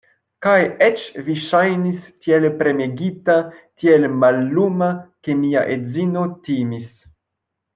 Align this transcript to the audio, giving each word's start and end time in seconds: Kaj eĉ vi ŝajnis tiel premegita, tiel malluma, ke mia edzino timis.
Kaj 0.43 0.53
eĉ 0.85 1.01
vi 1.27 1.33
ŝajnis 1.41 2.07
tiel 2.25 2.47
premegita, 2.61 3.35
tiel 3.83 4.09
malluma, 4.23 4.89
ke 5.29 5.37
mia 5.43 5.65
edzino 5.77 6.25
timis. 6.49 6.91